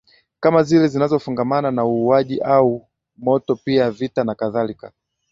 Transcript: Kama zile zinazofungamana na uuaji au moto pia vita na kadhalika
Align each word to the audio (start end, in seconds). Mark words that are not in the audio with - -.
Kama 0.39 0.63
zile 0.63 0.87
zinazofungamana 0.87 1.71
na 1.71 1.85
uuaji 1.85 2.39
au 2.41 2.87
moto 3.17 3.55
pia 3.55 3.91
vita 3.91 4.23
na 4.23 4.35
kadhalika 4.35 4.91